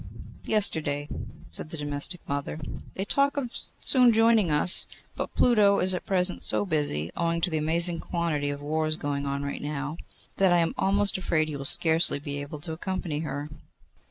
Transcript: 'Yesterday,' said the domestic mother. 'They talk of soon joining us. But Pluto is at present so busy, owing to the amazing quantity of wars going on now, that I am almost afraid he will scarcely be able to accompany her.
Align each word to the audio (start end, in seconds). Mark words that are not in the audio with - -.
'Yesterday,' 0.45 1.07
said 1.51 1.69
the 1.69 1.77
domestic 1.77 2.27
mother. 2.27 2.57
'They 2.95 3.05
talk 3.05 3.37
of 3.37 3.55
soon 3.81 4.11
joining 4.11 4.49
us. 4.49 4.87
But 5.15 5.35
Pluto 5.35 5.77
is 5.77 5.93
at 5.93 6.07
present 6.07 6.41
so 6.41 6.65
busy, 6.65 7.11
owing 7.15 7.39
to 7.41 7.51
the 7.51 7.59
amazing 7.59 7.99
quantity 7.99 8.49
of 8.49 8.63
wars 8.63 8.97
going 8.97 9.27
on 9.27 9.43
now, 9.61 9.97
that 10.37 10.51
I 10.51 10.57
am 10.57 10.73
almost 10.75 11.19
afraid 11.19 11.49
he 11.49 11.55
will 11.55 11.65
scarcely 11.65 12.17
be 12.17 12.41
able 12.41 12.59
to 12.61 12.71
accompany 12.73 13.19
her. 13.19 13.51